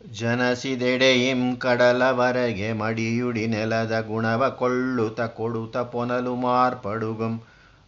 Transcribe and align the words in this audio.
ಜನಸಿದೆಡೆಯಿಂ 0.00 1.56
ಕಡಲವರೆಗೆ 1.56 2.72
ಮಡಿಯುಡಿ 2.72 3.46
ನೆಲದ 3.46 3.94
ಗುಣವ 4.00 4.48
ಕೊಳ್ಳುತ 4.58 5.20
ಕೊಡುತ 5.20 5.76
ಪೊನಲು 5.76 6.34
ಮಾರ್ಪಡುಗಂ. 6.34 7.34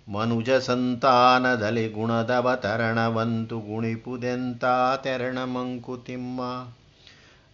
ಮನುಜ 0.08 0.50
ಸಂತಾನದಲ್ಲಿ 0.50 1.88
ಗುಣದವತರಣವಂತು 1.88 3.58
ಗುಣಿಪುದೆಂತ 3.60 4.64
ತೆರಣ 5.02 5.38
ಮಂಕುತಿಮ್ಮ. 5.44 6.40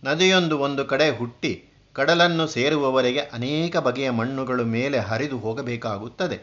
ನದಿಯೊಂದು 0.02 0.58
ಒಂದು 0.58 0.84
ಕಡೆ 0.84 1.08
ಹುಟ್ಟಿ 1.18 1.52
ಕಡಲನ್ನು 1.92 2.46
ಸೇರುವವರೆಗೆ 2.46 3.20
ಅನೇಕ 3.20 3.76
ಬಗೆಯ 3.76 4.10
ಮಣ್ಣುಗಳು 4.10 4.64
ಮೇಲೆ 4.64 4.98
ಹರಿದು 4.98 5.38
ಹೋಗಬೇಕಾಗುತ್ತದೆ. 5.38 6.38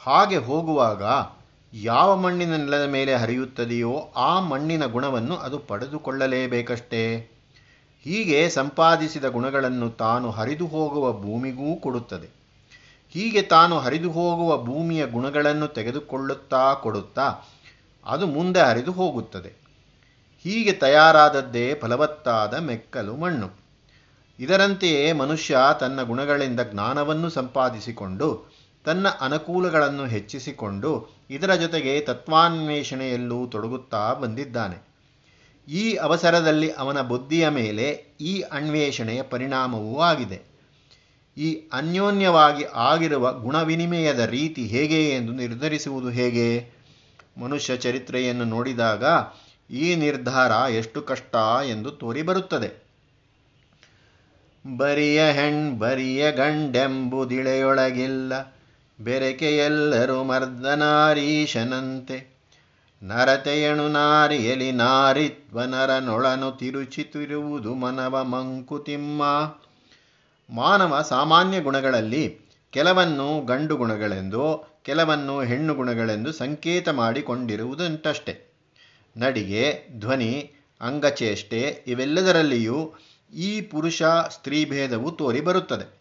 ಹಾಗೆ 0.00 0.36
ಹೋಗುವಾಗ 0.36 1.02
ಯಾವ 1.72 2.16
ಮಣ್ಣಿನ 2.16 2.56
ನೆಲದ 2.56 2.88
ಮೇಲೆ 2.88 3.14
ಹರಿಯುತ್ತದೆಯೋ 3.14 4.12
ಆ 4.16 4.40
ಮಣ್ಣಿನ 4.40 4.86
ಗುಣವನ್ನು 4.86 5.36
ಅದು 5.36 5.58
ಪಡೆದುಕೊಳ್ಳಲೇಬೇಕಷ್ಟೇ. 5.58 7.30
ಹೀಗೆ 8.04 8.50
ಸಂಪಾದಿಸಿದ 8.50 9.24
ಗುಣಗಳನ್ನು 9.24 9.90
ತಾನು 9.90 10.30
ಹರಿದು 10.30 10.66
ಹೋಗುವ 10.66 11.12
ಭೂಮಿಗೂ 11.12 11.76
ಕೊಡುತ್ತದೆ. 11.76 12.28
ಹೀಗೆ 13.10 13.42
ತಾನು 13.42 13.78
ಹರಿದು 13.78 14.10
ಹೋಗುವ 14.10 14.64
ಭೂಮಿಯ 14.64 15.06
ಗುಣಗಳನ್ನು 15.06 15.68
ತೆಗೆದುಕೊಳ್ಳುತ್ತಾ 15.68 16.74
ಕೊಡುತ್ತಾ 16.74 17.34
ಅದು 18.06 18.26
ಮುಂದೆ 18.26 18.60
ಹರಿದು 18.60 18.92
ಹೋಗುತ್ತದೆ. 18.92 19.52
ಹೀಗೆ 20.44 20.72
ತಯಾರಾದದ್ದೇ 20.72 21.74
ಫಲವತ್ತಾದ 21.74 22.54
ಮೆಕ್ಕಲು 22.58 23.16
ಮಣ್ಣು. 23.16 23.50
ಇದರಂತೆಯೇ 24.38 25.12
ಮನುಷ್ಯ 25.12 25.58
ತನ್ನ 25.80 26.02
ಗುಣಗಳಿಂದ 26.02 26.60
ಜ್ಞಾನವನ್ನು 26.60 27.30
ಸಂಪಾದಿಸಿಕೊಂಡು 27.30 28.60
ತನ್ನ 28.84 29.08
ಅನುಕೂಲಗಳನ್ನು 29.08 30.06
ಹೆಚ್ಚಿಸಿಕೊಂಡು 30.06 31.08
ಇದರ 31.30 31.54
ಜೊತೆಗೆ 31.54 32.00
ತತ್ವಾನ್ವೇಷಣೆಯಲ್ಲೂ 32.00 33.46
ತೊಡಗುತ್ತಾ 33.46 34.12
ಬಂದಿದ್ದಾನೆ. 34.12 34.90
ಈ 35.68 35.94
ಅವಸರದಲ್ಲಿ 35.94 36.72
ಅವನ 36.72 37.00
ಬುದ್ಧಿಯ 37.00 37.48
ಮೇಲೆ 37.48 38.04
ಈ 38.20 38.40
ಅನ್ವೇಷಣೆಯ 38.40 39.22
ಪರಿಣಾಮವೂ 39.22 40.00
ಆಗಿದೆ. 40.00 40.42
ಈ 41.36 41.62
ಅನ್ಯೋನ್ಯವಾಗಿ 41.72 42.64
ಆಗಿರುವ 42.74 43.32
ಗುಣವಿನಿಮಯದ 43.32 44.18
ರೀತಿ 44.18 44.66
ಹೇಗೆ 44.66 45.10
ಎಂದು 45.10 45.32
ನಿರ್ಧರಿಸುವುದು 45.32 46.10
ಹೇಗೆ? 46.10 46.80
ಮನುಷ್ಯ 47.38 47.76
ಚರಿತ್ರೆಯನ್ನು 47.76 48.44
ನೋಡಿದಾಗ 48.44 49.04
ಈ 49.70 49.94
ನಿರ್ಧಾರ 49.94 50.70
ಎಷ್ಟು 50.70 51.02
ಕಷ್ಟ 51.02 51.36
ಎಂದು 51.68 51.90
ತೋರಿಬರುತ್ತದೆ. 51.90 52.90
ಬರಿಯ 54.78 55.32
ಹೆಣ್ 55.32 55.78
ಬರಿಯ 55.78 56.32
ಗಂಡೆಂಬುದಿಳೆಯೊಳಗಿಲ್ಲ. 56.32 58.32
ಬೆರಕೆಯೆಲ್ಲರೂ 59.00 60.22
ಮರ್ದನಾರೀಶನಂತೆ. 60.22 62.40
ನರತೆಯಣು 63.02 63.88
ನಾರಿಯಲಿ 63.88 64.72
ನಾರಿತ್ವ 64.72 65.62
ನರನೊಳನು 65.62 66.58
ತಿರುಚಿತಿರುವುದು 66.58 67.74
ಮನವ 67.74 68.24
ಮಂಕುತಿಮ್ಮ. 68.24 69.22
ಮಾನವ 70.50 71.04
ಸಾಮಾನ್ಯ 71.08 71.60
ಗುಣಗಳಲ್ಲಿ 71.60 72.40
ಕೆಲವನ್ನು 72.70 73.46
ಗಂಡು 73.46 73.76
ಗುಣಗಳೆಂದು, 73.76 74.78
ಕೆಲವನ್ನು 74.82 75.42
ಹೆಣ್ಣು 75.42 75.74
ಗುಣಗಳೆಂದು 75.74 76.32
ಸಂಕೇತ 76.32 76.88
ಮಾಡಿಕೊಂಡಿರುವುದುಂಟಷ್ಟೆ 76.88 78.54
ನಡಿಗೆ, 79.16 79.88
ಧ್ವನಿ, 79.98 80.50
ಅಂಗಚೇಷ್ಟೆ 80.80 81.84
ಇವೆಲ್ಲದರಲ್ಲಿಯೂ 81.86 82.92
ಈ 83.34 83.60
ಪುರುಷ 83.60 84.02
ಸ್ತ್ರೀಭೇದವು 84.02 85.10
ತೋರಿಬರುತ್ತದೆ. 85.10 85.99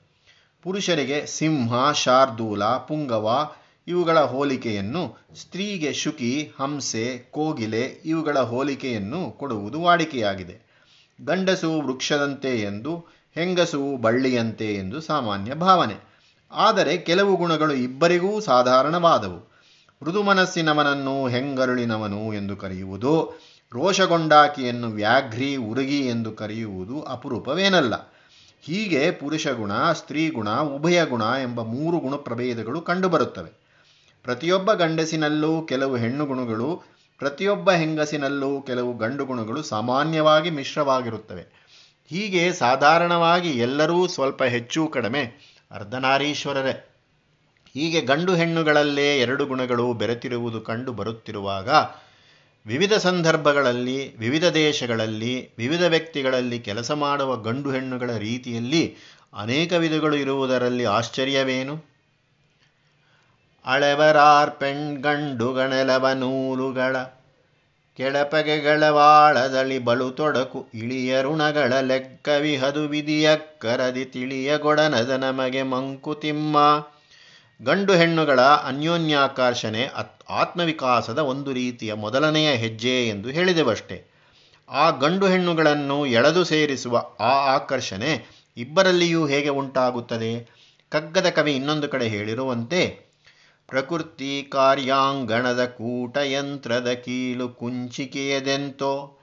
ಪುರುಷರಿಗೆ 0.63 1.25
ಸಿಂಹ, 1.25 1.91
ಶಾರ್ದೂಲ, 1.91 2.65
ಪುಂಗವ 2.65 3.51
ಇವುಗಳ 3.87 4.19
ಹೋಲಿಕೆಯನ್ನು 4.19 5.17
ಸ್ತ್ರೀಗೆ 5.35 5.93
ಶುಕಿ, 5.93 6.51
ಹಂಸೆ, 6.59 7.17
ಕೋಗಿಲೆ 7.31 7.81
ಇವುಗಳ 7.81 8.39
ಹೋಲಿಕೆಯನ್ನು 8.39 9.31
ಕೊಡುವುದು 9.31 9.81
ವಾಡಿಕೆಯಾಗಿದೆ. 9.81 10.69
ಗಂಡಸು 11.25 11.81
ವೃಕ್ಷದಂತೆ 11.81 12.61
ಎಂದು, 12.61 13.05
ಹೆಂಗಸು 13.35 13.97
ಬಳ್ಳಿಯಂತೆ 13.97 14.73
ಎಂದು 14.73 15.01
ಸಾಮಾನ್ಯ 15.01 15.53
ಭಾವನೆ. 15.53 16.09
ಆದರೆ 16.51 16.97
ಕೆಲವು 16.97 17.35
ಗುಣಗಳು 17.35 17.73
ಇಬ್ಬರಿಗೂ 17.73 18.39
ಸಾಧಾರಣವಾದವು. 18.39 19.49
ಮೃದು 20.03 20.23
ಮನಸ್ಸಿನವನನ್ನು 20.23 21.27
ಹೆಂಗರುಳಿನವನು 21.27 22.33
ಎಂದು 22.33 22.55
ಕರೆಯುವುದು, 22.55 23.39
ರೋಷಗೊಂಡಾಕಿಯನ್ನು 23.73 24.87
ವ್ಯಾಘ್ರಿ, 24.87 25.55
ಉರುಗಿ 25.55 26.07
ಎಂದು 26.07 26.31
ಕರೆಯುವುದು 26.31 27.01
ಅಪರೂಪವೇನಲ್ಲ. 27.01 28.08
ಹೀಗೆ 28.61 29.11
ಪುರುಷ 29.11 29.47
ಗುಣ, 29.47 29.91
ಸ್ತ್ರೀ 29.91 30.29
ಗುಣ, 30.29 30.49
ಉಭಯ 30.49 31.05
ಗುಣ 31.05 31.21
ಎಂಬ 31.21 31.61
ಮೂರು 31.61 31.99
ಗುಣ 31.99 32.15
ಪ್ರಭೇದಗಳು 32.15 32.81
ಕಂಡುಬರುತ್ತವೆ. 32.81 33.49
ಪ್ರತಿಯೊಬ್ಬ 34.23 34.73
ಗಂಡಸಿನಲ್ಲೂ 34.73 35.61
ಕೆಲವು 35.61 35.95
ಹೆಣ್ಣು 35.95 36.25
ಗುಣಗಳು, 36.25 36.81
ಪ್ರತಿಯೊಬ್ಬ 37.17 37.71
ಹೆಂಗಸಿನಲ್ಲೂ 37.71 38.61
ಕೆಲವು 38.61 38.97
ಗಂಡು 38.97 39.25
ಗುಣಗಳು 39.25 39.63
ಸಾಮಾನ್ಯವಾಗಿ 39.63 40.49
ಮಿಶ್ರವಾಗಿರುತ್ತವೆ. 40.49 41.41
ಹೀಗೆ 42.09 42.53
ಸಾಧಾರಣವಾಗಿ 42.53 43.49
ಎಲ್ಲರೂ 43.49 44.07
ಸ್ವಲ್ಪ 44.07 44.43
ಹೆಚ್ಚು 44.43 44.87
ಕಡಿಮೆ. 44.87 45.21
ಅರ್ಧನಾರೀಶ್ವರರೇ, 45.71 46.85
ಹೀಗೆ 47.73 48.01
ಗಂಡು 48.01 48.35
ಹೆಣ್ಣುಗಳಲ್ಲೇ 48.35 49.19
ಎರಡು 49.19 49.45
ಗುಣಗಳು 49.45 49.93
ಬೆರೆತಿರುವುದು 49.93 50.61
ಕಂಡು 50.61 50.93
ಬರುತ್ತಿರುವಾಗ 50.93 51.69
ವಿವಿಧ 52.69 52.93
ಸಂದರ್ಭಗಳಲ್ಲಿ, 52.93 54.17
ವಿವಿಧ 54.17 54.45
ದೇಶಗಳಲ್ಲಿ, 54.45 55.49
ವಿವಿಧ 55.57 55.83
ವ್ಯಕ್ತಿಗಳಲ್ಲಿ 55.83 56.59
ಕೆಲಸ 56.59 56.91
ಮಾಡುವ 56.91 57.35
ಗಂಡು 57.35 57.71
ಹೆಣ್ಣುಗಳ 57.71 58.17
ರೀತಿಯಲ್ಲಿ 58.17 58.95
ಅನೇಕ 59.33 59.73
ವಿಧಗಳು 59.73 60.15
ಇರುವುದರಲ್ಲಿ 60.15 60.85
ಆಶ್ಚರ್ಯವೇನು? 60.85 61.75
ಅಳೆವರಾರ್ 63.65 64.51
ಪೆಣ್ಗಂಡುಗಣೆಲವ 64.59 66.09
ನೂಲುಗಳ 66.13 66.95
ಕೆಳಪಗೆಗಳವಾಳದಳಿ 67.97 69.79
ಬಳು 69.79 70.09
ತೊಡಕು 70.09 70.67
ಇಳಿಯರುಣಗಳ 70.73 71.73
ಲೆಕ್ಕವಿಹದು 71.79 72.87
ವಿಧಿಯ 72.87 73.29
ಕರದಿ 73.59 74.05
ತಿಳಿಯಗೊಡನದ 74.05 75.09
ನಮಗೆ 75.09 75.63
ಮಂಕುತಿಮ್ಮ. 75.63 76.57
ಗಂಡು 77.61 77.93
ಹೆಣ್ಣುಗಳ 77.93 78.41
ಅನ್ಯೋನ್ಯಾಕರ್ಷಣೆ 78.41 79.85
ಅತ್, 79.85 80.23
ಆತ್ಮವಿಕಾಸದ 80.29 81.17
ಒಂದು 81.17 81.53
ರೀತಿಯ 81.53 81.93
ಮೊದಲನೆಯ 81.93 82.55
ಹೆಜ್ಜೆ 82.55 83.07
ಎಂದು 83.07 83.29
ಹೇಳಿದೆವಷ್ಟೇ. 83.29 84.05
ಆ 84.69 84.89
ಗಂಡು 84.89 85.27
ಹೆಣ್ಣುಗಳನ್ನು 85.27 86.05
ಎಳೆದು 86.05 86.43
ಸೇರಿಸುವ 86.43 86.97
ಆ 87.19 87.29
ಆಕರ್ಷಣೆ 87.29 88.25
ಇಬ್ಬರಲ್ಲಿಯೂ 88.57 89.27
ಹೇಗೆ 89.27 89.49
ಉಂಟಾಗುತ್ತದೆ? 89.49 90.49
ಕಗ್ಗದ 90.89 91.29
ಕವಿ 91.29 91.55
ಇನ್ನೊಂದು 91.55 91.89
ಕಡೆ 91.89 92.07
ಹೇಳಿರುವಂತೆ, 92.07 93.05
ಪ್ರಕೃತಿ 93.67 94.49
ಕಾರ್ಯಾಂಗಣದ 94.51 95.65
ಕೂಟಯಂತ್ರದ 95.65 96.91
ಕೀಲು 96.91 97.49
ಕುಂಚಿಕೆಯದೆಂತೋ? 97.49 99.19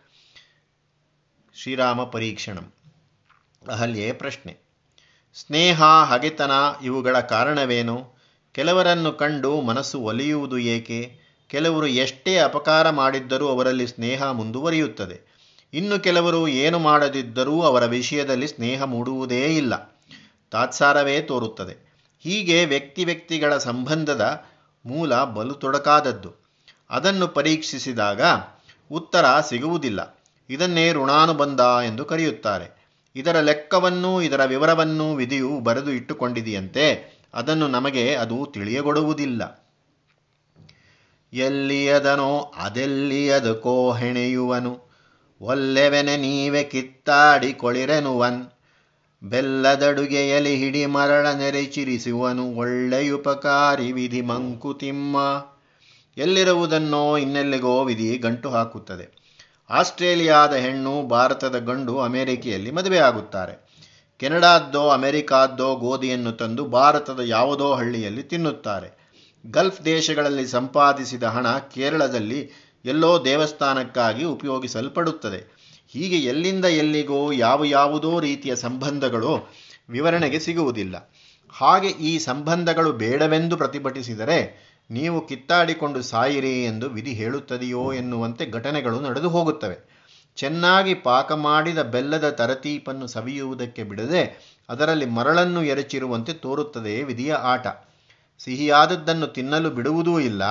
ಶ್ರೀರಾಮ 1.55 2.05
ಪರೀಕ್ಷಣಂ. 2.05 2.73
ಅಹಲ್ಯೆ 3.69 4.13
ಪ್ರಶ್ನೆ. 4.13 4.57
ಸ್ನೇಹ, 5.35 5.83
ಹಗೆತನ 5.85 6.51
ಇವುಗಳ 6.83 7.21
ಕಾರಣವೇನು? 7.21 8.16
ಕೆಲವರನ್ನು 8.57 9.13
ಕಂಡು 9.13 9.61
ಮನಸ್ಸು 9.61 10.01
ಒಲಿಯುವುದು 10.01 10.59
ಏಕೆ? 10.59 11.19
ಕೆಲವರು 11.49 11.87
ಎಷ್ಟೇ 11.87 12.39
ಅಪಕಾರ 12.39 12.91
ಮಾಡಿದ್ದರೂ 12.91 13.49
ಅವರಲ್ಲಿ 13.49 13.87
ಸ್ನೇಹ 13.87 14.31
ಮುಂದುವರಿಯುತ್ತದೆ. 14.31 15.37
ಇನ್ನು 15.75 16.01
ಕೆಲವರು 16.01 16.49
ಏನು 16.49 16.79
ಮಾಡದಿದ್ದರೂ 16.79 17.63
ಅವರ 17.63 17.85
ವಿಷಯದಲ್ಲಿ 17.85 18.49
ಸ್ನೇಹ 18.49 18.83
ಮೂಡುವುದೇ 18.83 19.57
ಇಲ್ಲ. 19.57 19.99
ತಾತ್ಸಾರವೇ 20.51 21.21
ತೋರುತ್ತದೆ. 21.21 21.99
ಹೀಗೆ 22.21 22.65
ವ್ಯಕ್ತಿ 22.65 23.05
ವ್ಯಕ್ತಿಗಳ 23.05 23.59
ಸಂಬಂಧದ 23.59 24.45
ಮೂಲ 24.87 25.25
ಬಲು 25.25 25.55
ತೊಡಕಾದದ್ದು 25.55 26.33
ಅದನ್ನು 26.91 27.29
ಪರೀಕ್ಷಿಸಿದಾಗ 27.29 28.21
ಉತ್ತರ 28.93 29.25
ಸಿಗುವುದಿಲ್ಲ. 29.49 30.25
ಇದನ್ನೇ 30.51 30.93
ಋಣಾನುಬಂಧ 30.93 31.61
ಎಂದು 31.61 32.05
ಕರೆಯುತ್ತಾರೆ. 32.05 32.77
ಇದರ 33.17 33.41
ಲೆಕ್ಕವನ್ನೂ 33.41 34.23
ಇದರ 34.23 34.45
ವಿವರವನ್ನೂ 34.45 35.15
ವಿಧಿಯು 35.15 35.61
ಬರೆದು 35.61 35.91
ಇಟ್ಟುಕೊಂಡಿದೆಯಂತೆ. 35.91 37.16
ಅದನ್ನು 37.37 37.69
ನಮಗೆ 37.69 38.15
ಅದು 38.15 38.47
ತಿಳಿಯಗೊಡುವುದಿಲ್ಲ. 38.47 39.67
ಎಲ್ಲಿಯದನೋ 41.33 42.53
ಅದೆಲ್ಲಿಯದಕೋ 42.57 43.93
ಹೆಣೆಯುವನು 43.93 44.87
ಒಲ್ಲೆವೆನೆ 45.41 46.17
ನೀವೆ 46.17 46.63
ಕಿತ್ತಾಡಿ 46.65 47.53
ಕೊಳಿರೆನುವನ್. 47.53 48.51
ಬೆಲ್ಲದಡುಗೆಯಲ್ಲಿ 49.23 50.57
ಹಿಡಿ 50.57 50.87
ಮರಳ 50.87 51.33
ನೆರೆಚಿರಿಸುವನು 51.33 52.55
ಒಳ್ಳೆಯುಪಕಾರಿ 52.55 53.93
ವಿಧಿ 53.93 54.21
ಮಂಕುತಿಮ್ಮ 54.21 55.17
ಎಲ್ಲಿರುವುದನ್ನೋ 56.17 57.19
ಇನ್ನೆಲ್ಲಿಗೋ 57.19 57.85
ವಿಧಿ 57.85 58.19
ಗಂಟು 58.19 58.51
ಹಾಕುತ್ತದೆ. 58.51 59.27
ಆಸ್ಟ್ರೇಲಿಯಾದ 59.71 60.53
ಹೆಣ್ಣು, 60.53 61.03
ಭಾರತದ 61.03 61.59
ಗಂಡು 61.59 62.01
ಅಮೆರಿಕೆಯಲ್ಲಿ 62.01 62.71
ಮದುವೆಯಾಗುತ್ತಾರೆ. 62.71 63.66
ಕೆನಡಾದ್ದೋ, 64.19 64.89
ಅಮೆರಿಕಾದ್ದೋ 64.89 65.75
ಗೋಧಿಯನ್ನು 65.75 66.33
ತಂದು 66.33 66.65
ಭಾರತದ 66.65 67.21
ಯಾವುದೋ 67.25 67.75
ಹಳ್ಳಿಯಲ್ಲಿ 67.75 68.23
ತಿನ್ನುತ್ತಾರೆ. 68.23 69.07
ಗಲ್ಫ್ 69.51 69.85
ದೇಶಗಳಲ್ಲಿ 69.85 70.47
ಸಂಪಾದಿಸಿದ 70.47 71.23
ಹಣ 71.23 71.59
ಕೇರಳದಲ್ಲಿ 71.59 72.51
ಎಲ್ಲೋ 72.85 73.25
ದೇವಸ್ಥಾನಕ್ಕಾಗಿ 73.25 74.25
ಉಪಯೋಗಿಸಲ್ಪಡುತ್ತದೆ. 74.25 75.57
ಹೀಗೆ 75.89 76.17
ಎಲ್ಲಿಂದ 76.17 76.65
ಎಲ್ಲಿಗೋ 76.65 77.33
ಯಾವ 77.33 77.65
ಯಾವುದೋ 77.65 78.21
ರೀತಿಯ 78.21 78.57
ಸಂಬಂಧಗಳು 78.57 79.49
ವಿವರಣೆಗೆ 79.89 80.39
ಸಿಗುವುದಿಲ್ಲ. 80.39 81.13
ಹಾಗೆ 81.51 81.89
ಈ 81.89 82.19
ಸಂಬಂಧಗಳು 82.19 82.93
ಬೇಡವೆಂದು 82.93 83.57
ಪ್ರತಿಭಟಿಸಿದರೆ 83.57 84.67
ನೀವು 84.91 85.27
ಕಿತ್ತಾಡಿಕೊಂಡು 85.27 86.03
ಸಾಯಿರಿ 86.03 86.65
ಎಂದು 86.65 86.89
ವಿಧಿ 86.89 87.13
ಹೇಳುತ್ತದೆಯೋ 87.13 87.93
ಎನ್ನುವಂತೆ 87.93 88.47
ಘಟನೆಗಳು 88.47 89.01
ನಡೆದು 89.01 89.29
ಹೋಗುತ್ತವೆ. 89.29 89.96
ಚೆನ್ನಾಗಿ 90.37 90.95
ಪಾಕ 90.95 91.33
ಮಾಡಿದ 91.33 91.83
ಬೆಲ್ಲದ 91.83 92.31
ತರತೀಪನ್ನು 92.31 93.07
ಸವಿಯುವುದಕ್ಕೆ 93.07 93.83
ಬಿಡದೆ 93.83 94.57
ಅದರಲ್ಲಿ 94.69 95.07
ಮರಳನ್ನು 95.07 95.65
ಎರಚಿರುವಂತೆ 95.65 96.33
ತೋರುತ್ತದೆ 96.33 97.03
ವಿಧಿಯ 97.03 97.35
ಆಟ. 97.35 97.67
ಸಿಹಿಯಾದದ್ದನ್ನು 98.39 99.27
ತಿನ್ನಲು 99.27 99.71
ಬಿಡುವುದೂ 99.71 100.21
ಇಲ್ಲ. 100.21 100.45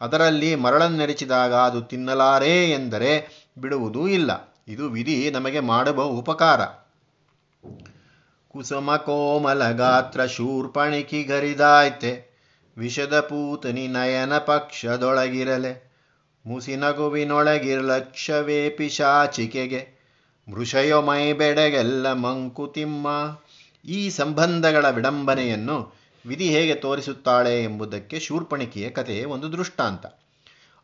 ಅದರಲ್ಲಿ 0.00 0.54
ಮರಳನ್ನೆರಚಿದಾಗ 0.54 1.54
ಅದು 1.54 1.80
ತಿನ್ನಲಾರೇ 1.80 2.70
ಎಂದರೆ 2.70 3.28
ಬಿಡುವುದೂ 3.58 4.08
ಇಲ್ಲ. 4.08 4.54
ಇದು 4.68 4.88
ವಿಧಿ 4.88 5.30
ನಮಗೆ 5.30 5.60
ಮಾಡುವ 5.60 6.02
ಉಪಕಾರ. 6.02 6.64
ಕುಸುಮ 8.48 8.96
ಕೋಮಲ 8.96 9.70
ಗಾತ್ರ 9.70 10.26
ಶೂರ್ಪಣಿಕಿ 10.26 11.22
ಗರಿದಾಯ್ತೆ. 11.22 12.30
ವಿಷದ 12.78 13.20
ಪೂತನಿ 13.20 13.88
ನಯನ 13.88 14.38
ಪಕ್ಷದೊಳಗಿರಲೆ. 14.38 15.89
ಮುಸಿನಗುವಿನೊಳಗಿರಲಕ್ಷವೇ 16.46 18.70
ಪಿಶಾಚಿಕೆಗೆ. 18.70 20.00
ಮೃಷಯೋ 20.48 21.02
ಮೈ 21.02 21.32
ಬೆಡೆಗೆಲ್ಲ 21.32 22.12
ಮಂಕುತಿಮ್ಮ. 22.12 23.08
ಈ 23.84 24.10
ಸಂಬಂಧಗಳ 24.10 24.90
ವಿಡಂಬನೆಯನ್ನು 24.90 26.00
ವಿಧಿ 26.26 26.50
ಹೇಗೆ 26.50 26.74
ತೋರಿಸುತ್ತಾಳೆ 26.74 27.62
ಎಂಬುದಕ್ಕೆ 27.62 28.20
ಶೂರ್ಪಣಿಕೆಯ 28.20 28.90
ಕಥೆಯೇ 28.90 29.24
ಒಂದು 29.24 29.52
ದೃಷ್ಟಾಂತ. 29.52 30.06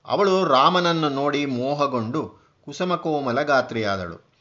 ಅವಳು 0.07 0.45
ರಾಮನನ್ನು 0.45 1.09
ನೋಡಿ 1.09 1.47
ಮೋಹಗೊಂಡು 1.47 2.53
ಕುಸುಮಕೋಮಲ 2.65 3.43
ಗಾತ್ರಿಯಾದಳು. 3.43 4.33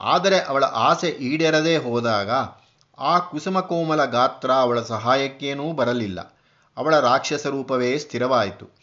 ಆದರೆ 0.00 0.40
ಅವಳ 0.40 0.64
ಆಸೆ 0.64 1.08
ಈಡೇರದೇ 1.08 1.76
ಹೋದಾಗ 1.76 2.30
ಆ 2.98 3.18
ಕುಸುಮಕೋಮಲ 3.18 4.04
ಗಾತ್ರ 4.04 4.50
ಅವಳ 4.50 4.82
ಸಹಾಯಕ್ಕೇನೂ 4.82 5.72
ಬರಲಿಲ್ಲ. 5.72 6.38
ಅವಳ 6.76 7.00
ರಾಕ್ಷಸ 7.00 7.46
ರೂಪವೇ 7.46 7.98
ಸ್ಥಿರವಾಯಿತು. 7.98 8.79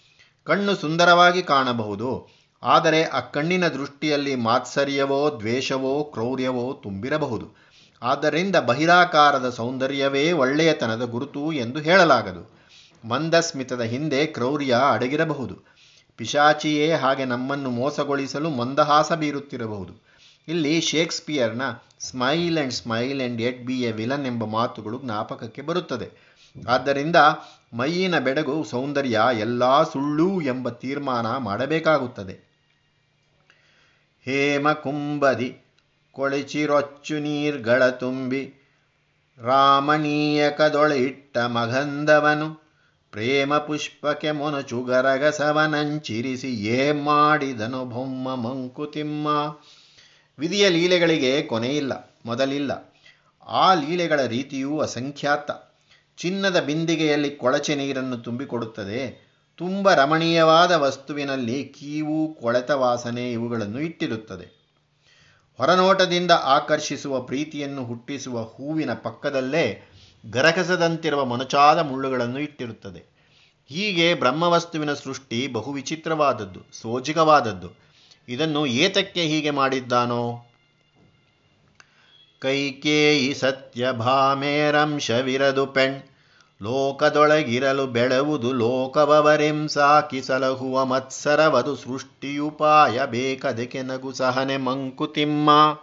ಕಣ್ಣು 0.47 0.75
ಸುಂದರವಾಗಿ 0.75 1.43
ಕಾಣಬಹುದು. 1.43 2.29
ಆದರೆ 2.63 3.03
ಆ 3.03 3.19
ಕಣ್ಣಿನ 3.19 3.67
ದೃಷ್ಟಿಯಲ್ಲಿ 3.67 4.35
ಮಾತ್ಸರ್ಯವೋ, 4.35 5.37
ದ್ವೇಷವೋ, 5.39 6.03
ಕ್ರೌರ್ಯವೋ 6.03 6.79
ತುಂಬಿರಬಹುದು. 6.83 7.67
ಆದ್ದರಿಂದ 8.01 8.55
ಬಹಿರಾಕಾರದ 8.55 9.49
ಸೌಂದರ್ಯವೇ 9.49 10.31
ಒಳ್ಳೆಯತನದ 10.31 11.01
ಗುರುತು 11.01 11.51
ಎಂದು 11.51 11.79
ಹೇಳಲಾಗದು. 11.79 12.57
ಮಂದಸ್ಮಿತದ 13.07 13.81
ಹಿಂದೆ 13.81 14.25
ಕ್ರೌರ್ಯ 14.25 14.75
ಅಡಗಿರಬಹುದು. 14.91 15.55
ಪಿಶಾಚಿಯೇ 16.17 16.93
ಹಾಗೆ 16.93 17.25
ನಮ್ಮನ್ನು 17.25 17.69
ಮೋಸಗೊಳಿಸಲು 17.69 18.49
ಮಂದಹಾಸ 18.49 19.11
ಬೀರುತ್ತಿರಬಹುದು. 19.11 19.93
ಇಲ್ಲಿ 20.47 20.81
ಶೇಕ್ಸ್ಪಿಯರ್ನ 20.81 21.61
smile 21.99 22.57
and 22.57 22.73
smile 22.73 23.19
and 23.19 23.41
yet 23.41 23.65
be 23.65 23.81
a 23.81 23.91
villain 23.91 24.25
ಎಂಬ 24.25 24.43
ಮಾತುಗಳು 24.45 24.99
ಜ್ಞಾಪಕಕ್ಕೆ 24.99 25.61
ಬರುತ್ತದೆ. 25.61 26.26
ಆದ್ದರಿಂದ 26.67 27.15
ಮೈಯಿನ 27.73 28.19
ಬೆಡಗು 28.19 28.63
ಸೌಂದರ್ಯ 28.63 29.21
ಎಲ್ಲ 29.39 29.83
ಸುಳ್ಳು 29.83 30.41
ಎಂಬ 30.41 30.69
ತೀರ್ಮಾನ 30.69 31.37
ಮಾಡಬೇಕಾಗುತ್ತದೆ. 31.37 32.35
ಹೇಮಕುಂಭದಿ 34.25 35.57
ಕೊಳಿಚಿರೊಚ್ಚು 36.11 37.19
ನೀರ್ಗಳ 37.19 37.89
ತುಂಬಿ 37.89 38.53
ರಾಮಣೀಯಕದೊಳಿಟ್ಟ 39.39 41.37
ಮಗಂಧವನು 41.37 42.67
ಪ್ರೇಮ 43.11 43.57
ಪುಷ್ಪಕ್ಕೆ 43.57 44.31
ಮೊನಚು 44.31 44.83
ಗರಗಸವನಂಚಿರಿಸಿ 44.83 46.47
ಏ 46.47 46.91
ಮಾಡಿದನು 46.91 47.85
ಬೊಮ್ಮ 47.85 48.35
ಮಂಕುತಿಮ್ಮ 48.35 49.27
ವಿಧಿಯ 50.39 50.69
ಲೀಲೆಗಳಿಗೆ 50.69 51.41
ಕೊನೆಯಿಲ್ಲ, 51.41 52.19
ಮೊದಲಿಲ್ಲ. 52.25 52.93
ಆ 53.47 53.73
ಲೀಲೆಗಳ 53.73 54.21
ರೀತಿಯೂ 54.25 54.79
ಅಸಂಖ್ಯಾತ. 54.79 55.51
ಚಿನ್ನದ 56.17 56.59
ಬಿಂದಿಗೆಯಲ್ಲಿ 56.59 57.35
ಕೊಳಚೆ 57.35 57.75
ನೀರನ್ನು 57.75 58.17
ತುಂಬಿಕೊಡುತ್ತದೆ. 58.17 59.27
ತುಂಬ 59.57 59.93
ರಮಣೀಯವಾದ 59.93 60.71
ವಸ್ತುವಿನಲ್ಲಿ 60.71 61.63
ಕೀವು, 61.63 62.33
ಕೊಳೆತ 62.41 62.71
ವಾಸನೆ 62.71 63.31
ಇವುಗಳನ್ನು 63.31 63.79
ಇಟ್ಟಿರುತ್ತದೆ. 63.79 64.57
ಹೊರನೋಟದಿಂದ 65.57 66.31
ಆಕರ್ಷಿಸುವ 66.31 67.21
ಪ್ರೀತಿಯನ್ನು 67.21 67.85
ಹುಟ್ಟಿಸುವ 67.85 68.43
ಹೂವಿನ 68.43 68.93
ಪಕ್ಕದಲ್ಲೇ 68.93 69.91
ಗರಕಸದಂತಿರುವ 70.29 71.25
ಮೊನಚಾದ 71.25 71.79
ಮುಳ್ಳುಗಳನ್ನು 71.79 72.39
ಇಟ್ಟಿರುತ್ತದೆ. 72.39 73.17
ಹೀಗೆ 73.69 74.13
ಬ್ರಹ್ಮವಸ್ತುವಿನ 74.13 74.93
ಸೃಷ್ಟಿ 74.93 75.47
ಬಹು 75.47 75.71
ವಿಚಿತ್ರವಾದದ್ದು 75.71 76.59
ಸೋಜಿಗವಾದದ್ದು. 76.73 77.69
ಇದನ್ನು 78.29 78.65
ಏತಕ್ಕೆ 78.65 79.21
ಹೀಗೆ 79.21 79.49
ಮಾಡಿದ್ದಾನೋ? 79.49 80.45
ಕೈಕೇಯಿ 82.39 83.33
ಸತ್ಯಭಾಮೇರಂಶವಿರದು 83.33 85.65
ಪೆಣ್. 85.65 85.95
ಲೋಕದೊಳಗಿರಲು 86.61 87.87
ಬೆಳೆವುದು 87.87 88.53
ಲೋಕವರಿಂ 88.53 89.67
ಸಾಕಿ 89.67 90.21
ಸಲಹುವ 90.21 90.85
ಮತ್ಸರವದು 90.85 91.75
ಸೃಷ್ಟಿಯುಪಾಯ 91.75 93.05
ಬೇಕದಕ್ಕೆ 93.05 93.81
ನಗು 93.81 94.13
ಸಹನೆ 94.13 94.57
ಮಂಕುತಿಮ್ಮ. 94.57 95.77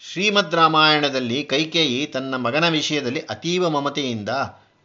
ಶ್ರೀಮದ್ 0.00 0.54
ರಾಮಾಯಣದಲ್ಲಿ 0.54 1.44
ಕೈಕೇಯಿ 1.44 2.06
ತನ್ನ 2.06 2.36
ಮಗನ 2.36 2.68
ವಿಷಯದಲ್ಲಿ 2.68 3.20
ಅತೀವ 3.20 3.68
ಮಮತೆಯಿಂದ 3.68 4.28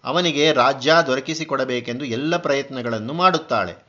ಅವನಿಗೆ 0.04 0.54
ರಾಜ್ಯ 0.54 0.96
ದೊರಕಿಸಿಕೊಡಬೇಕೆಂದು 1.08 2.06
ಎಲ್ಲ 2.06 2.38
ಪ್ರಯತ್ನಗಳನ್ನು 2.38 3.14
ಮಾಡುತ್ತಾಳೆ. 3.14 3.86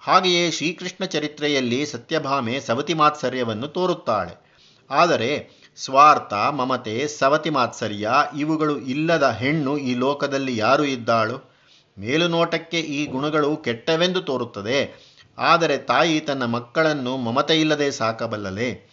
ಹಾಗೆಯೇ 0.00 0.50
ಶ್ರೀಕೃಷ್ಣ 0.50 1.04
ಚರಿತ್ರೆಯಲ್ಲಿ 1.04 1.86
ಸತ್ಯಭಾಮೆ 1.86 2.60
ಸವತಿ 2.60 2.94
ಮಾತ್ಸರ್ಯವನ್ನು 2.94 3.68
ತೋರುತ್ತಾಳೆ. 3.68 4.44
ಆದರೆ 4.90 5.63
ಸ್ವಾರ್ಥ, 5.76 6.32
ಮಮತೆ, 6.32 7.08
ಸವತಿ 7.08 7.50
ಮಾತ್ಸರ್ಯ 7.50 8.10
ಇವುಗಳು 8.36 8.78
ಇಲ್ಲದ 8.78 9.22
ಹೆಣ್ಣು 9.22 9.78
ಈ 9.78 9.94
ಲೋಕದಲ್ಲಿ 9.94 10.56
ಯಾರು 10.56 10.84
ಇದ್ದಾಳು? 10.84 11.54
ಮೇಲುನೋಟಕ್ಕೆ 11.98 12.80
ಈ 12.80 13.06
ಗುಣಗಳು 13.06 13.56
ಕೆಟ್ಟವೆಂದು 13.56 14.20
ತೋರುತ್ತದೆ. 14.20 15.04
ಆದರೆ 15.38 15.78
ತಾಯಿ 15.78 16.20
ತನ್ನ 16.20 16.44
ಮಕ್ಕಳನ್ನು 16.44 17.16
ಮಮತೆಯಿಲ್ಲದೆ 17.16 17.90
ಸಾಕಬಲ್ಲಲೆ 17.90 18.88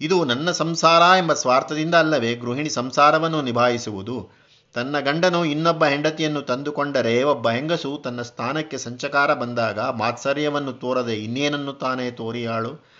ಇದು 0.00 0.24
ನನ್ನ 0.24 0.50
ಸಂಸಾರ 0.50 1.18
ಎಂಬ 1.18 1.32
ಸ್ವಾರ್ಥದಿಂದ 1.32 1.94
ಅಲ್ಲವೇ 1.94 2.34
ಗೃಹಿಣಿ 2.34 2.70
ಸಂಸಾರವನ್ನು 2.70 3.42
ನಿಭಾಯಿಸುವುದು. 3.42 4.28
ತನ್ನ 4.74 5.00
ಗಂಡನು 5.00 5.44
ಇನ್ನೊಬ್ಬ 5.44 5.84
ಹೆಂಡತಿಯನ್ನು 5.84 6.42
ತಂದುಕೊಂಡರೆ 6.42 7.22
ಒಬ್ಬ 7.22 7.50
ಹೆಂಗಸು 7.50 8.00
ತನ್ನ 8.04 8.22
ಸ್ಥಾನಕ್ಕೆ 8.22 8.78
ಸಂಚಕಾರ 8.78 9.34
ಬಂದಾಗ 9.34 9.80
ಮಾತ್ಸರ್ಯವನ್ನು 9.80 10.72
ತೋರದೆ 10.72 11.14
ಇನ್ನೇನನ್ನು 11.14 11.72
ತಾನೇ 11.72 12.10
ತೋರಿಯಾಳು? 12.10 12.97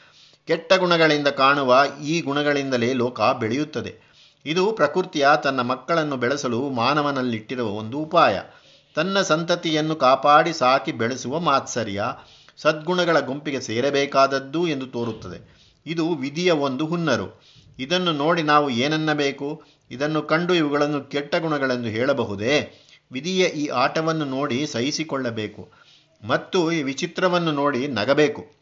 ಕೆಟ್ಟ 0.49 0.73
ಗುಣಗಳಿಂದ 0.73 1.29
ಕಾಣುವ 1.29 1.85
ಈ 2.05 2.21
ಗುಣಗಳಿಂದಲೇ 2.21 2.93
ಲೋಕ 2.93 3.21
ಬೆಳೆಯುತ್ತದೆ. 3.21 4.09
ಇದು 4.47 4.73
ಪ್ರಕೃತಿಯ 4.73 5.29
ತನ್ನ 5.43 5.61
ಮಕ್ಕಳನ್ನು 5.61 6.17
ಬೆಳೆಸಲು 6.17 6.71
ಮಾನವನಲ್ಲಿಟ್ಟಿರುವ 6.71 7.69
ಒಂದು 7.69 7.99
ಉಪಾಯ. 7.99 8.41
ತನ್ನ 8.95 9.23
ಸಂತತಿಯನ್ನು 9.23 9.97
ಕಾಪಾಡಿ 9.97 10.53
ಸಾಕಿ 10.53 10.93
ಬೆಳೆಸುವ 10.93 11.41
ಮಾತ್ಸರ್ಯ 11.41 12.05
ಸದ್ಗುಣಗಳ 12.57 13.21
ಗುಂಪಿಗೆ 13.21 13.61
ಸೇರಬೇಕಾದದ್ದು 13.61 14.69
ಎಂದು 14.69 14.87
ತೋರುತ್ತದೆ. 14.87 15.59
ಇದು 15.87 16.15
ವಿಧಿಯ 16.15 16.51
ಒಂದು 16.51 16.87
ಹುನ್ನರು. 16.87 17.43
ಇದನ್ನು 17.79 18.13
ನೋಡಿ 18.13 18.43
ನಾವು 18.43 18.71
ಏನನ್ನಬೇಕು? 18.71 19.63
ಇದನ್ನು 19.91 20.23
ಕಂಡು 20.23 20.55
ಇವುಗಳನ್ನು 20.55 21.05
ಕೆಟ್ಟ 21.05 21.35
ಗುಣಗಳೆಂದು 21.37 21.89
ಹೇಳಬಹುದೇ? 21.89 22.73
ವಿಧಿಯ 23.13 23.47
ಈ 23.47 23.67
ಆಟವನ್ನು 23.67 24.25
ನೋಡಿ 24.25 24.67
ಸಹಿಸಿಕೊಳ್ಳಬೇಕು. 24.67 25.69
ಮತ್ತು 26.27 26.73
ಈ 26.73 26.83
ವಿಚಿತ್ರವನ್ನು 26.83 27.53
ನೋಡಿ 27.53 27.89
ನಗಬೇಕು. 27.89 28.58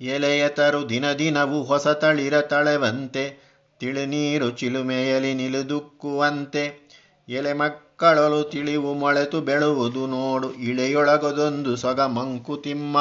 ಎಲೆಯತರು 0.00 0.88
ದಿನ 0.88 1.12
ದಿನವು 1.12 1.62
ಹೊಸ 1.62 1.88
ತಳಿರ 1.88 2.40
ತಳೆವಂತೆ, 2.40 3.50
ತಿಳಿನೀರು 3.78 4.50
ಚಿಲುಮೆಯಲ್ಲಿ 4.50 5.34
ನಿಲುದುಕ್ಕುವಂತೆ, 5.34 6.92
ಎಲೆ 7.28 7.52
ಮಕ್ಕಳಲು 7.52 8.42
ತಿಳಿವು 8.42 8.94
ಮೊಳೆತು 8.94 9.40
ಬೆಳುವುದು 9.40 10.06
ನೋಡು, 10.06 10.52
ಇಳೆಯೊಳಗದೊಂದು 10.52 11.76
ಸೊಗ 11.76 12.00
ಮಂಕುತಿಮ್ಮ 12.00 12.98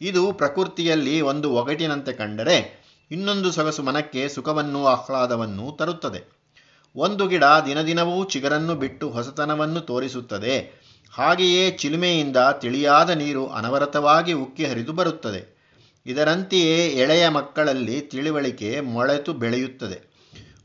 ಇದು 0.00 0.32
ಪ್ರಕೃತಿಯಲ್ಲಿ 0.32 1.20
ಒಂದು 1.20 1.54
ಒಗಟಿನಂತೆ 1.54 2.12
ಕಂಡರೆ, 2.12 2.82
ಇನ್ನೊಂದು 3.10 3.52
ಸೊಗಸು 3.52 3.82
ಮನಕ್ಕೆ 3.82 4.28
ಸುಖವನ್ನು 4.28 4.86
ಆಹ್ಲಾದವನ್ನು 4.86 5.72
ತರುತ್ತದೆ. 5.72 6.20
ಒಂದು 6.96 7.28
ಗಿಡ 7.28 7.44
ದಿನದಿನವೂ 7.44 8.24
ಚಿಗರನ್ನು 8.24 8.74
ಬಿಟ್ಟು 8.74 9.10
ಹೊಸತನವನ್ನು 9.10 9.80
ತೋರಿಸುತ್ತದೆ, 9.80 10.82
ಹಾಗೆಯೇ 11.12 11.70
ಚಿಲುಮೆಯಿಂದ 11.70 12.36
ತಿಳಿಯಾದ 12.52 13.10
ನೀರು 13.10 13.46
ಅನವರತವಾಗಿ 13.46 14.32
ಉಕ್ಕಿ 14.32 14.64
ಹರಿದು 14.64 14.92
ಬರುತ್ತದೆ. 14.92 15.51
ಇದರಂತೆಯೇ 16.06 16.88
ಎಳೆಯ 16.88 17.28
ಮಕ್ಕಳಲ್ಲಿ 17.28 18.00
ತಿಳಿವಳಿಕೆ 18.00 18.80
ಮೊಳೆತು 18.80 19.32
ಬೆಳೆಯುತ್ತದೆ. 19.32 20.12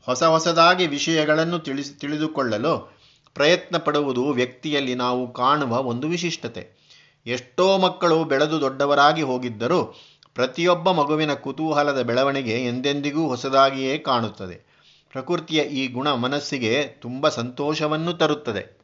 ಹೊಸ 0.06 0.22
ಹೊಸದಾಗಿ 0.22 0.86
ವಿಷಯಗಳನ್ನು 0.86 1.58
ತಿಳಿಸಿ, 1.58 1.98
ತಿಳಿದುಕೊಳ್ಳಲು 1.98 2.98
ಪ್ರಯತ್ನ 3.34 3.76
ಪಡುವುದು 3.76 4.28
ವ್ಯಕ್ತಿಯಲ್ಲಿ 4.28 4.94
ನಾವು 4.94 5.32
ಕಾಣುವ 5.32 5.82
ಒಂದು 5.82 6.08
ವಿಶಿಷ್ಟತೆ. 6.08 6.78
ಎಷ್ಟೋ 7.26 7.78
ಮಕ್ಕಳು 7.78 8.24
ಬೆಳೆದು 8.24 8.60
ದೊಡ್ಡವರಾಗಿ 8.60 9.22
ಹೋಗಿದ್ದರೂ 9.22 9.96
ಪ್ರತಿಯೊಬ್ಬ 10.34 10.90
ಮಗುವಿನ 10.90 11.34
ಕುತೂಹಲದ 11.34 12.02
ಬೆಳವಣಿಗೆ 12.02 12.66
ಎಂದೆಂದಿಗೂ 12.66 13.28
ಹೊಸದಾಗಿಯೇ 13.28 13.98
ಕಾಣುತ್ತದೆ. 13.98 14.68
ಪ್ರಕೃತಿಯ 15.10 15.60
ಈ 15.60 15.88
ಗುಣ 15.88 16.12
ಮನಸ್ಸಿಗೆ 16.12 16.84
ತುಂಬ 16.84 17.28
ಸಂತೋಷವನ್ನು 17.28 18.12
ತರುತ್ತದೆ. 18.12 18.77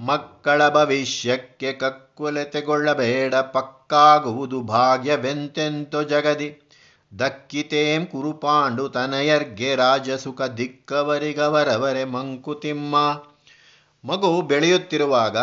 ಮಕ್ಕಳ 0.00 0.68
ಭವಿಷ್ಯಕ್ಕೆ 0.68 1.72
ಕಕ್ಕುಲೆತೆಗೊಳ್ಳಬೇಡ, 1.72 3.34
ಪಕ್ಕಾಗುವುದು 3.34 4.60
ಭಾಗ್ಯವೆಂತೆಂತೋ 4.60 6.02
ಜಗದಿ. 6.02 6.60
ದಕ್ಕಿತೇಂ 7.18 8.06
ಕುರುಪಾಂಡು 8.06 8.88
ತನಯರ್ಗೆ 8.88 9.74
ರಾಜಸುಖ 9.74 10.42
ದಿಕ್ಕವರಿಗವರವರೆ 10.42 12.04
ಮಂಕುತಿಮ್ಮ. 12.04 12.96
ಮಗು 14.04 14.42
ಬೆಳೆಯುತ್ತಿರುವಾಗ 14.42 15.36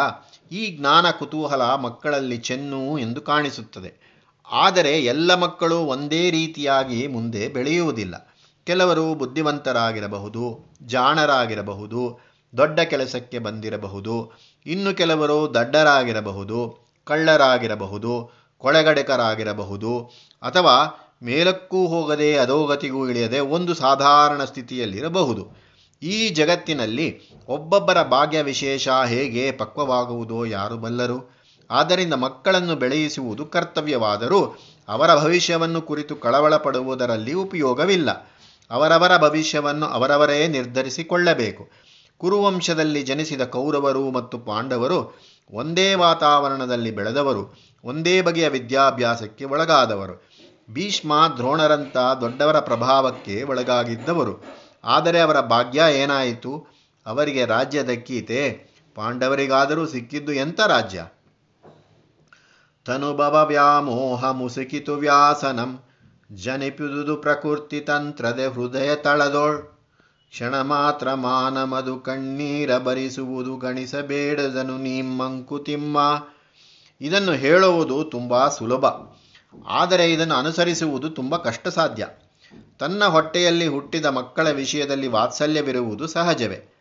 ಈ 0.51 0.77
ಜ್ಞಾನ 0.77 1.11
ಕುತೂಹಲ 1.11 1.61
ಮಕ್ಕಳಲ್ಲಿ 1.61 2.37
ಚೆನ್ನು 2.37 2.99
ಎಂದು 2.99 3.21
ಕಾಣಿಸುತ್ತದೆ. 3.21 4.11
ಆದರೆ 4.51 4.99
ಎಲ್ಲ 4.99 5.35
ಮಕ್ಕಳು 5.35 5.77
ಒಂದೇ 5.77 6.29
ರೀತಿಯಾಗಿ 6.29 7.07
ಮುಂದೆ 7.07 7.47
ಬೆಳೆಯುವುದಿಲ್ಲ. 7.47 8.35
ಕೆಲವರು 8.63 9.15
ಬುದ್ಧಿವಂತರಾಗಿರಬಹುದು, 9.15 10.73
ಜಾಣರಾಗಿರಬಹುದು 10.81 12.30
ದೊಡ್ಡ 12.57 12.79
ಕೆಲಸಕ್ಕೆ 12.79 13.39
ಬಂದಿರಬಹುದು. 13.39 14.31
ಇನ್ನು 14.65 14.93
ಕೆಲವರು 14.93 15.53
ದಡ್ಡರಾಗಿರಬಹುದು, 15.53 16.79
ಕಳ್ಳರಾಗಿರಬಹುದು, 17.03 18.31
ಕೊಳೆಗಡೆಕರಾಗಿರಬಹುದು, 18.57 19.99
ಅಥವಾ 20.41 21.07
ಮೇಲಕ್ಕೂ 21.23 21.87
ಹೋಗದೆ 21.87 22.37
ಅಧೋಗತಿಗೂ 22.37 23.09
ಇಳಿಯದೆ 23.09 23.39
ಒಂದು 23.39 23.73
ಸಾಧಾರಣ 23.73 24.43
ಸ್ಥಿತಿಯಲ್ಲಿರಬಹುದು. 24.43 25.61
ಈ 26.03 26.29
ಜಗತ್ತಿನಲ್ಲಿ 26.29 27.21
ಒಬ್ಬೊಬ್ಬರ 27.47 28.03
ಭಾಗ್ಯ 28.03 28.41
ವಿಶೇಷ 28.41 28.87
ಹೇಗೆ 29.05 29.51
ಪಕ್ವವಾಗುವುದೋ 29.51 30.45
ಯಾರು 30.45 30.77
ಬಲ್ಲರು? 30.77 31.41
ಆದ್ದರಿಂದ 31.71 32.13
ಮಕ್ಕಳನ್ನು 32.13 32.75
ಬೆಳೆಯಿಸುವುದು 32.75 33.45
ಕರ್ತವ್ಯವಾದರೂ 33.45 34.59
ಅವರ 34.87 35.15
ಭವಿಷ್ಯವನ್ನು 35.15 35.81
ಕುರಿತು 35.81 36.15
ಕಳವಳ 36.15 36.55
ಪಡುವುದರಲ್ಲಿ 36.55 37.33
ಉಪಯೋಗವಿಲ್ಲ. 37.33 38.31
ಅವರವರ 38.71 39.17
ಭವಿಷ್ಯವನ್ನು 39.17 39.85
ಅವರವರೇ 39.85 40.47
ನಿರ್ಧರಿಸಿಕೊಳ್ಳಬೇಕು. 40.47 41.90
ಕುರುವಂಶದಲ್ಲಿ 42.21 43.03
ಜನಿಸಿದ 43.03 43.41
ಕೌರವರು 43.41 44.11
ಮತ್ತು 44.11 44.39
ಪಾಂಡವರು 44.39 45.19
ಒಂದೇ 45.53 45.95
ವಾತಾವರಣದಲ್ಲಿ 45.95 46.91
ಬೆಳೆದವರು, 46.91 47.53
ಒಂದೇ 47.83 48.21
ಬಗೆಯ 48.21 48.49
ವಿದ್ಯಾಭ್ಯಾಸಕ್ಕೆ 48.49 49.45
ಒಳಗಾದವರು. 49.45 50.29
ಭೀಷ್ಮ 50.73 51.13
ದ್ರೋಣರಂಥ 51.37 51.97
ದೊಡ್ಡವರ 52.21 52.59
ಪ್ರಭಾವಕ್ಕೆ 52.59 53.43
ಒಳಗಾಗಿದ್ದವರು. 53.43 54.43
ಆದರೆ 54.83 55.19
ಅವರ 55.19 55.39
ಭಾಗ್ಯ 55.39 55.83
ಏನಾಯಿತು? 55.91 56.67
ಅವರಿಗೆ 57.05 57.45
ರಾಜ್ಯ 57.45 57.83
ದಕ್ಕೀತೆ. 57.83 58.71
ಪಾಂಡವರಿಗಾದರೂ 58.95 59.85
ಸಿಕ್ಕಿದ್ದು 59.85 60.33
ಎಂಥ 60.33 60.59
ರಾಜ್ಯ? 60.59 61.05
ತನುಭವ 62.85 63.45
ವ್ಯಾಮೋಹ 63.47 64.31
ಮುಸುಕಿತು 64.31 64.95
ವ್ಯಾಸನಂ. 64.95 65.79
ಜನಿಪಿದುದು 66.31 67.17
ಪ್ರಕೃತಿ 67.17 67.79
ತಂತ್ರದೆ 67.79 68.47
ಹೃದಯ 68.47 68.95
ತಳದೋಳ್. 68.95 69.80
ಕ್ಷಣ 70.31 70.61
ಮಾತ್ರ 70.61 71.13
ಮಾನಮದು 71.13 71.99
ಕಣ್ಣೀರ 71.99 72.77
ಬರಿಸುವುದು 72.77 73.57
ಗಣಿಸಬೇಡದನು 73.57 74.77
ನಿಮ್ಮಂಕುತಿಮ್ಮ. 74.77 76.27
ಇದನ್ನು 77.01 77.31
ಹೇಳುವುದು 77.31 78.03
ತುಂಬ 78.03 78.47
ಸುಲಭ. 78.47 78.85
ಆದರೆ 79.67 80.11
ಇದನ್ನು 80.11 80.35
ಅನುಸರಿಸುವುದು 80.35 81.09
ತುಂಬ 81.09 81.37
ಕಷ್ಟ 81.37 81.67
ಸಾಧ್ಯ 81.67 82.07
ತನ್ನ 82.79 83.05
ಹೊಟ್ಟೆಯಲ್ಲಿ 83.05 83.67
ಹುಟ್ಟಿದ 83.67 84.05
ಮಕ್ಕಳ 84.05 84.49
ವಿಷಯದಲ್ಲಿ 84.49 85.07
ವಾತ್ಸಲ್ಯವಿರುವುದು 85.07 86.07
ಸಹಜವೇ. 86.07 86.75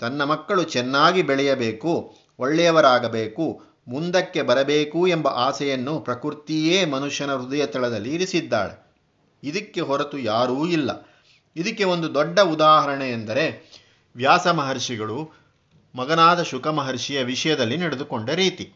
ತನ್ನ 0.00 0.24
ಮಕ್ಕಳು 0.24 0.62
ಚೆನ್ನಾಗಿ 0.62 1.22
ಬೆಳೆಯಬೇಕು, 1.22 2.14
ಒಳ್ಳೆಯವರಾಗಬೇಕು, 2.38 3.62
ಮುಂದಕ್ಕೆ 3.88 4.42
ಬರಬೇಕು 4.42 5.06
ಎಂಬ 5.06 5.28
ಆಸೆಯನ್ನು 5.28 6.00
ಪ್ರಕೃತಿಯೇ 6.00 6.84
ಮನುಷ್ಯನ 6.84 7.34
ಹೃದಯ 7.34 7.66
ತಳದಲ್ಲಿ 7.66 8.14
ಇರಿಸಿದ್ದಾಳೆ. 8.14 8.92
ಇದಕ್ಕೆ 9.42 9.80
ಹೊರತು 9.80 10.18
ಯಾರೂ 10.18 10.66
ಇಲ್ಲ. 10.66 10.90
ಇದಕ್ಕೆ 11.56 11.84
ಒಂದು 11.84 12.14
ದೊಡ್ಡ 12.14 12.40
ಉದಾಹರಣೆ 12.40 13.10
ಎಂದರೆ 13.10 13.74
ವ್ಯಾಸ 14.16 14.46
ಮಹರ್ಷಿಗಳು 14.46 15.44
ಮಗನಾದ 15.94 16.42
ಶುಕ 16.42 16.66
ಮಹರ್ಷಿಯ 16.68 17.22
ವಿಷಯದಲ್ಲಿ 17.22 17.76
ನಡೆದುಕೊಂಡ 17.76 18.30
ರೀತಿ. 18.30 18.72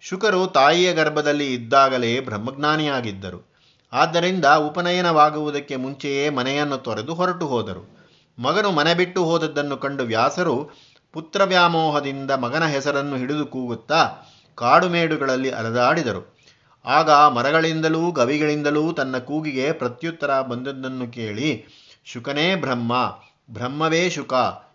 ಶುಕರು 0.00 0.46
ತಾಯಿಯ 0.46 0.92
ಗರ್ಭದಲ್ಲಿ 0.92 1.54
ಇದ್ದಾಗಲೇ 1.54 2.20
ಬ್ರಹ್ಮಜ್ಞಾನಿಯಾಗಿದ್ದರು. 2.20 3.56
ಆದ್ದರಿಂದ 3.92 4.44
ಉಪನಯನವಾಗುವುದಕ್ಕೆ 4.44 5.76
ಮುಂಚೆಯೇ 5.76 6.28
ಮನೆಯನ್ನು 6.28 6.78
ತೊರೆದು 6.78 7.14
ಹೊರಟು 7.14 7.46
ಹೋದರು. 7.46 7.96
ಮಗನು 8.38 8.70
ಮನೆ 8.70 8.94
ಬಿಟ್ಟು 8.94 9.24
ಹೋದದ್ದನ್ನು 9.24 9.76
ಕಂಡು 9.76 10.02
ವ್ಯಾಸರು 10.02 10.70
ಪುತ್ರ 11.12 11.44
ವ್ಯಾಮೋಹದಿಂದ 11.44 12.30
ಮಗನ 12.30 12.66
ಹೆಸರನ್ನು 12.66 13.16
ಹಿಡಿದು 13.16 13.46
ಕೂಗುತ್ತಾ 13.46 14.08
ಕಾಡುಮೇಡುಗಳಲ್ಲಿ 14.54 15.50
ಅಲೆದಾಡಿದರು. 15.50 16.36
ಆಗ 16.84 17.10
ಮರಗಳಿಂದಲೂ 17.10 18.10
ಗವಿಗಳಿಂದಲೂ 18.10 18.92
ತನ್ನ 18.92 19.18
ಕೂಗಿಗೆ 19.18 19.72
ಪ್ರತ್ಯುತ್ತರ 19.72 20.42
ಬಂದದ್ದನ್ನು 20.42 21.12
ಕೇಳಿ 21.12 21.66
ಶುಕನೇ 22.06 22.54
ಬ್ರಹ್ಮ. 22.54 23.18
ಬ್ರಹ್ಮವೇ 23.50 24.10
ಶುಕ. 24.10 24.34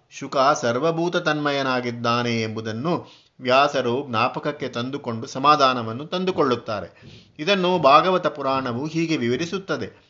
ಶುಕ 0.10 0.38
ಸರ್ವಭೂತ 0.62 1.16
ತನ್ಮಯನಾಗಿದ್ದಾನೆ 1.16 2.42
ಎಂಬುದನ್ನು 2.42 3.08
ವ್ಯಾಸರು 3.40 4.08
ಜ್ಞಾಪಕಕ್ಕೆ 4.10 4.68
ತಂದುಕೊಂಡು 4.68 5.28
ಸಮಾಧಾನವನ್ನು 5.28 6.06
ತಂದುಕೊಳ್ಳುತ್ತಾರೆ. 6.06 7.02
ಇದನ್ನು 7.40 7.80
ಭಾಗವತ 7.80 8.28
ಪುರಾಣವು 8.28 8.88
ಹೀಗೆ 8.88 9.18
ವಿವರಿಸುತ್ತದೆ. 9.18 10.10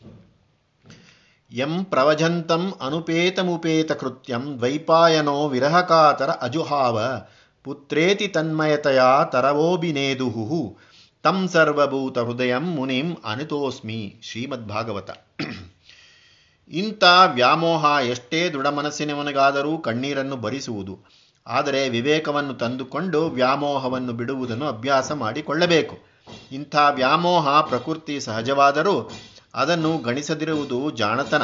ಎಂ 1.52 1.86
ಪ್ರವಜಂತಂ 1.86 2.74
ಅನುಪೇತಮುಪೇತ 2.82 3.92
ಕೃತ್ಯಂ 3.92 4.58
ದ್ವೈಪಾಯನೋ 4.58 5.48
ವಿರಹಕಾತರ 5.48 6.30
ಅಜುಹಾವ. 6.30 7.02
ಪುತ್ರೇತಿ 7.64 8.28
ತನ್ಮಯತೆಯ 8.28 9.02
ತರವೋಬಿನೇದುಹು 9.32 10.78
ತಂ 11.24 11.48
ಸರ್ವಭೂತ 11.48 12.20
ಹೃದಯಂ 12.20 12.76
ಮುನಿಂ 12.76 13.16
ಅನಿತೋಸ್ಮಿ. 13.26 14.16
ಶ್ರೀಮದ್ಭಾಗವತ. 14.24 15.10
ಇಂಥ 16.72 17.04
ವ್ಯಾಮೋಹ 17.34 17.86
ಎಷ್ಟೇ 18.04 18.50
ದೃಢ 18.50 18.68
ಮನಸ್ಸಿನವನಿಗಾದರೂ 18.68 19.78
ಕಣ್ಣೀರನ್ನು 19.78 20.36
ಭರಿಸುವುದು 20.36 21.00
ಆದರೆ 21.48 21.90
ವಿವೇಕವನ್ನು 21.90 22.54
ತಂದುಕೊಂಡು 22.54 23.28
ವ್ಯಾಮೋಹವನ್ನು 23.28 24.14
ಬಿಡುವುದನ್ನು 24.14 24.68
ಅಭ್ಯಾಸ 24.68 25.12
ಮಾಡಿಕೊಳ್ಳಬೇಕು. 25.12 25.98
ಇಂಥ 26.52 26.76
ವ್ಯಾಮೋಹ 26.92 27.62
ಪ್ರಕೃತಿ 27.62 28.20
ಸಹಜವಾದರೂ 28.20 29.12
ಅದನ್ನು 29.56 29.98
ಗಣಿಸದಿರುವುದು 29.98 30.92
ಜಾಣತನ. 30.92 31.42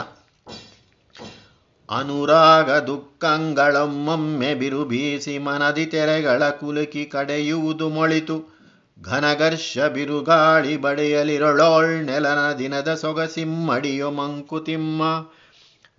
ಅನುರಾಗ 1.90 2.72
ದುಃಖಗಳೊಮ್ಮೊಮ್ಮೆ 2.72 4.56
ಬಿರುಬೀಸಿ 4.56 5.38
ಮನದಿ 5.38 5.86
ತೆರೆಗಳ 5.86 6.50
ಕುಲುಕಿ 6.50 7.06
ಕಡೆಯುವುದು 7.06 7.90
ಮೊಳಿತು. 7.90 8.57
ಘನಗರ್ಷ 8.98 9.78
ಬಿರುಗಾಳಿ 9.78 10.78
ಬಡೆಯಲಿರೊಳೋಳ್ 10.78 12.04
ನೆಲನ 12.04 12.54
ದಿನದ 12.54 12.94
ಸೊಗಸಿಮ್ಮಡಿಯೋ 12.94 14.12
ಮಂಕುತಿಮ್ಮ. 14.12 15.04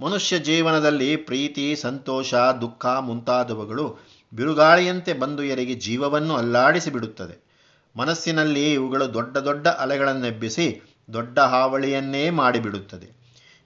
ಮನುಷ್ಯ 0.01 0.39
ಜೀವನದಲ್ಲಿ 0.39 1.17
ಪ್ರೀತಿ, 1.17 1.77
ಸಂತೋಷ, 1.77 2.35
ದುಃಖ 2.35 2.87
ಮುಂತಾದವುಗಳು 2.87 3.99
ಬಿರುಗಾಳಿಯಂತೆ 4.33 5.13
ಬಂದು 5.13 5.43
ಎರಗಿ 5.43 5.75
ಜೀವವನ್ನು 5.75 6.37
ಅಲ್ಲಾಡಿಸಿ 6.37 6.91
ಬಿಡುತ್ತದೆ 6.91 7.45
ಮನಸ್ಸಿನಲ್ಲಿ 7.97 8.73
ಇವುಗಳು 8.73 9.15
ದೊಡ್ಡ 9.15 9.37
ದೊಡ್ಡ 9.37 9.69
ಅಲೆಗಳನ್ನೆಬ್ಬಿಸಿ 9.69 10.83
ದೊಡ್ಡ 11.13 11.39
ಹಾವಳಿಯನ್ನೇ 11.39 12.31
ಮಾಡಿಬಿಡುತ್ತದೆ. 12.31 13.09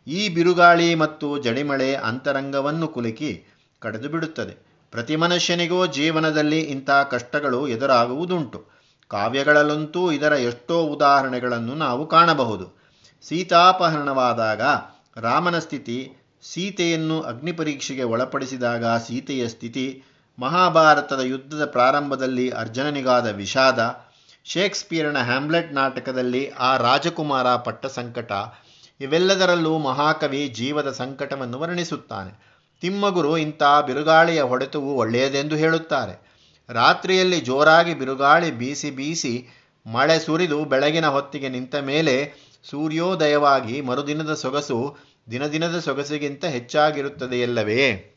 ಈ 0.07 0.29
ಬಿರುಗಾಳಿ 0.29 0.95
ಮತ್ತು 0.95 1.39
ಜಡಿಮಳೆ 1.39 1.95
ಅಂತರಂಗವನ್ನು 1.95 2.89
ಕುಲುಕಿ 2.89 3.45
ಕಡಿದು 3.79 4.09
ಬಿಡುತ್ತದೆ 4.09 4.55
ಪ್ರತಿ 4.91 5.17
ಮನುಷ್ಯನಿಗೂ 5.17 5.87
ಜೀವನದಲ್ಲಿ 5.87 6.61
ಇಂಥ 6.61 6.91
ಕಷ್ಟಗಳು 7.11 7.69
ಎದುರಾಗುವುದುಂಟು. 7.69 8.72
ಕಾವ್ಯಗಳಲ್ಲಂತೂ 9.13 10.13
ಇದರ 10.13 10.33
ಎಷ್ಟೋ 10.33 10.83
ಉದಾಹರಣೆಗಳನ್ನು 10.83 11.75
ನಾವು 11.75 12.07
ಕಾಣಬಹುದು. 12.07 12.83
ಸೀತಾಪಹರಣವಾದಾಗ 13.23 14.63
ರಾಮನ 15.17 15.59
ಸ್ಥಿತಿ, 15.59 16.13
ಸೀತೆಯನ್ನು 16.43 17.23
ಅಗ್ನಿಪರೀಕ್ಷೆಗೆ 17.23 18.03
ಒಳಪಡಿಸಿದಾಗ 18.03 18.87
ಸೀತೆಯ 18.87 19.49
ಸ್ಥಿತಿ, 19.49 20.05
ಮಹಾಭಾರತದ 20.39 21.21
ಯುದ್ಧದ 21.21 21.65
ಪ್ರಾರಂಭದಲ್ಲಿ 21.65 22.51
ಅರ್ಜುನನಿಗಾದ 22.51 23.27
ವಿಷಾದ, 23.27 24.11
ಶೇಕ್ಸ್ಪಿಯರ್ನ 24.45 25.19
ಹ್ಯಾಮ್ಲೆಟ್ 25.19 25.75
ನಾಟಕದಲ್ಲಿ 25.75 26.51
ಆ 26.51 26.77
ರಾಜಕುಮಾರ 26.77 27.57
ಪಟ್ಟ 27.57 27.87
ಸಂಕಟ, 27.87 28.33
ಇವೆಲ್ಲದರಲ್ಲೂ 29.01 29.79
ಮಹಾಕವಿ 29.79 30.49
ಜೀವದ 30.49 30.91
ಸಂಕಟವನ್ನು 30.91 31.59
ವರ್ಣಿಸುತ್ತಾನೆ. 31.59 32.33
ತಿಮ್ಮಗುರು 32.81 33.39
ಇಂಥ 33.39 33.63
ಬಿರುಗಾಳಿಯ 33.87 34.43
ಹೊಡೆತವು 34.43 34.97
ಒಳ್ಳೆಯದೆಂದು 34.97 35.57
ಹೇಳುತ್ತಾರೆ. 35.57 36.32
ರಾತ್ರಿಯಲ್ಲಿ 36.73 37.41
ಜೋರಾಗಿ 37.41 37.95
ಬಿರುಗಾಳಿ 37.95 38.51
ಬೀಸಿ 38.51 38.91
ಬೀಸಿ 38.91 39.49
ಮಳೆ 39.87 40.19
ಸುರಿದು 40.19 40.65
ಬೆಳಗಿನ 40.65 41.07
ಹೊತ್ತಿಗೆ 41.07 41.49
ನಿಂತ 41.49 41.75
ಮೇಲೆ 41.77 42.35
ಸೂರ್ಯೋದಯವಾಗಿ 42.71 43.81
ಮರುದಿನದ 43.81 44.35
ಸೊಗಸು 44.35 44.97
ದಿನದಿನದ 45.31 45.79
ಸೊಗಸಿಗಿಂತ 45.79 46.45
ಹೆಚ್ಚಾಗಿರುತ್ತದೆಯಲ್ಲವೇ? 46.45 48.12